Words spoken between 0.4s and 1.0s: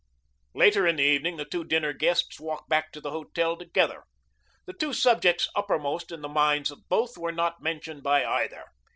Later in